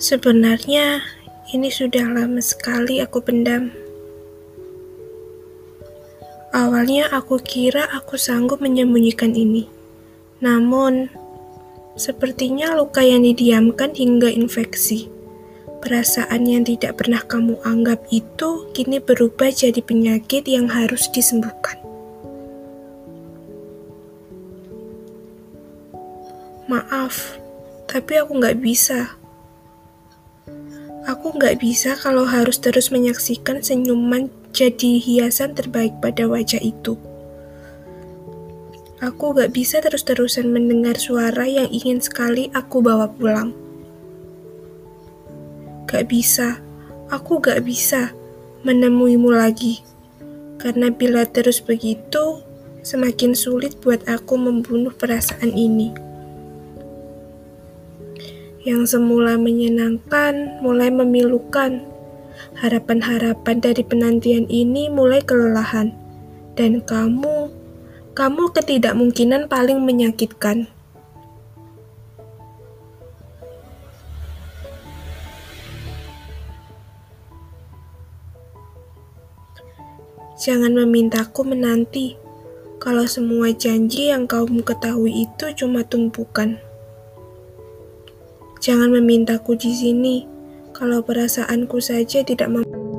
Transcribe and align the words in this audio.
Sebenarnya, 0.00 1.04
ini 1.52 1.68
sudah 1.68 2.08
lama 2.08 2.40
sekali 2.40 3.04
aku 3.04 3.20
pendam. 3.20 3.68
Awalnya 6.56 7.12
aku 7.12 7.36
kira 7.36 7.84
aku 7.84 8.16
sanggup 8.16 8.64
menyembunyikan 8.64 9.36
ini. 9.36 9.68
Namun, 10.40 11.12
sepertinya 12.00 12.72
luka 12.80 13.04
yang 13.04 13.28
didiamkan 13.28 13.92
hingga 13.92 14.32
infeksi. 14.32 15.12
Perasaan 15.84 16.48
yang 16.48 16.64
tidak 16.64 16.96
pernah 16.96 17.20
kamu 17.20 17.60
anggap 17.60 18.00
itu 18.08 18.72
kini 18.72 19.04
berubah 19.04 19.52
jadi 19.52 19.84
penyakit 19.84 20.48
yang 20.48 20.72
harus 20.72 21.12
disembuhkan. 21.12 21.76
Maaf, 26.72 27.36
tapi 27.84 28.16
aku 28.16 28.40
nggak 28.40 28.64
bisa. 28.64 29.19
Aku 31.08 31.32
nggak 31.32 31.58
bisa 31.58 31.96
kalau 31.96 32.28
harus 32.28 32.60
terus 32.60 32.92
menyaksikan 32.92 33.64
senyuman 33.64 34.28
jadi 34.50 34.98
hiasan 35.00 35.56
terbaik 35.56 35.96
pada 36.02 36.26
wajah 36.26 36.60
itu. 36.60 36.98
Aku 39.00 39.32
gak 39.32 39.56
bisa 39.56 39.80
terus-terusan 39.80 40.52
mendengar 40.52 41.00
suara 41.00 41.48
yang 41.48 41.72
ingin 41.72 42.04
sekali 42.04 42.52
aku 42.52 42.84
bawa 42.84 43.08
pulang. 43.08 43.56
Gak 45.88 46.12
bisa, 46.12 46.60
aku 47.08 47.40
gak 47.40 47.64
bisa 47.64 48.12
menemuimu 48.60 49.32
lagi. 49.32 49.80
Karena 50.60 50.92
bila 50.92 51.24
terus 51.24 51.64
begitu, 51.64 52.44
semakin 52.84 53.32
sulit 53.32 53.80
buat 53.80 54.04
aku 54.04 54.36
membunuh 54.36 54.92
perasaan 54.92 55.56
ini 55.56 56.09
yang 58.60 58.84
semula 58.84 59.40
menyenangkan 59.40 60.60
mulai 60.60 60.92
memilukan. 60.92 61.80
Harapan-harapan 62.60 63.56
dari 63.56 63.80
penantian 63.80 64.44
ini 64.52 64.92
mulai 64.92 65.24
kelelahan, 65.24 65.96
dan 66.56 66.84
kamu, 66.84 67.48
kamu 68.12 68.42
ketidakmungkinan 68.52 69.48
paling 69.48 69.80
menyakitkan. 69.80 70.68
Jangan 80.40 80.72
memintaku 80.72 81.44
menanti, 81.44 82.16
kalau 82.80 83.04
semua 83.04 83.52
janji 83.52 84.08
yang 84.08 84.24
kamu 84.24 84.64
ketahui 84.64 85.28
itu 85.28 85.52
cuma 85.52 85.84
tumpukan. 85.84 86.69
Jangan 88.60 88.92
memintaku 88.92 89.56
di 89.56 89.72
sini, 89.72 90.28
kalau 90.76 91.00
perasaanku 91.00 91.80
saja 91.80 92.20
tidak 92.20 92.52
mampu. 92.52 92.89